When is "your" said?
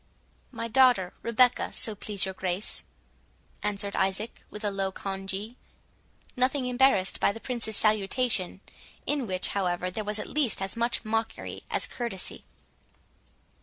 2.25-2.33